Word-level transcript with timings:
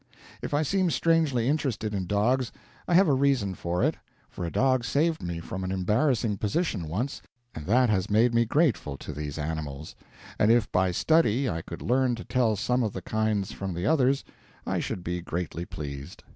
If 0.41 0.51
I 0.51 0.63
seem 0.63 0.89
strangely 0.89 1.47
interested 1.47 1.93
in 1.93 2.07
dogs, 2.07 2.51
I 2.87 2.95
have 2.95 3.07
a 3.07 3.13
reason 3.13 3.53
for 3.53 3.83
it; 3.83 3.93
for 4.31 4.43
a 4.47 4.51
dog 4.51 4.83
saved 4.83 5.21
me 5.21 5.39
from 5.39 5.63
an 5.63 5.71
embarrassing 5.71 6.37
position 6.39 6.87
once, 6.87 7.21
and 7.53 7.67
that 7.67 7.87
has 7.91 8.09
made 8.09 8.33
me 8.33 8.45
grateful 8.45 8.97
to 8.97 9.13
these 9.13 9.37
animals; 9.37 9.93
and 10.39 10.49
if 10.51 10.71
by 10.71 10.89
study 10.89 11.47
I 11.47 11.61
could 11.61 11.83
learn 11.83 12.15
to 12.15 12.23
tell 12.23 12.55
some 12.55 12.81
of 12.81 12.93
the 12.93 13.03
kinds 13.03 13.51
from 13.51 13.75
the 13.75 13.85
others, 13.85 14.23
I 14.65 14.79
should 14.79 15.03
be 15.03 15.21
greatly 15.21 15.65
pleased. 15.65 16.23